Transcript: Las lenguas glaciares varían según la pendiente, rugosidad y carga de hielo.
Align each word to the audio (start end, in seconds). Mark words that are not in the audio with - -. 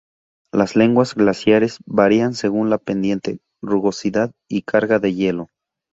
Las 0.51 0.75
lenguas 0.75 1.13
glaciares 1.13 1.77
varían 1.85 2.33
según 2.33 2.71
la 2.71 2.79
pendiente, 2.79 3.39
rugosidad 3.61 4.31
y 4.49 4.63
carga 4.63 4.97
de 4.97 5.13
hielo. 5.13 5.49